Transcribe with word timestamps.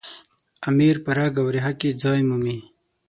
امیر 0.69 0.95
په 1.05 1.11
رګ 1.17 1.33
او 1.41 1.47
ریښه 1.55 1.73
کې 1.79 1.89
ځای 2.03 2.21
مومي. 2.29 2.59